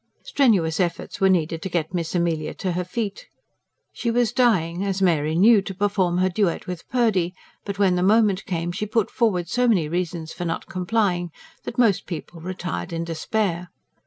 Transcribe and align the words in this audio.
Strenuous 0.23 0.79
efforts 0.79 1.21
were 1.21 1.29
needed 1.29 1.61
to 1.61 1.69
get 1.69 1.93
Miss 1.93 2.15
Amelia 2.15 2.55
to 2.55 2.71
her 2.71 2.83
feet. 2.83 3.27
She 3.93 4.09
was 4.09 4.31
dying, 4.31 4.83
as 4.83 4.99
Mary 4.99 5.35
knew, 5.35 5.61
to 5.61 5.75
perform 5.75 6.17
her 6.17 6.27
duet 6.27 6.65
with 6.65 6.89
Purdy; 6.89 7.35
but 7.65 7.77
when 7.77 7.95
the 7.97 8.01
moment 8.01 8.47
came 8.47 8.71
she 8.71 8.87
put 8.87 9.11
forward 9.11 9.47
so 9.47 9.67
many 9.67 9.87
reasons 9.87 10.33
for 10.33 10.43
not 10.43 10.65
complying 10.65 11.29
that 11.65 11.77
most 11.77 12.07
people 12.07 12.41
retired 12.41 12.91
in 12.91 13.03
despair. 13.03 13.69